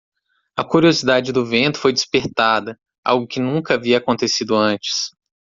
A 0.57 0.63
curiosidade 0.65 1.31
do 1.31 1.45
vento 1.45 1.77
foi 1.77 1.93
despertada? 1.93 2.75
algo 3.05 3.27
que 3.27 3.39
nunca 3.39 3.75
havia 3.75 3.99
acontecido 3.99 4.55
antes. 4.55 5.11